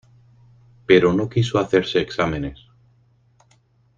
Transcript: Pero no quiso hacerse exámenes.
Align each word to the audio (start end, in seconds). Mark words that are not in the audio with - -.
Pero 0.87 1.13
no 1.13 1.29
quiso 1.29 1.59
hacerse 1.59 1.99
exámenes. 1.99 2.61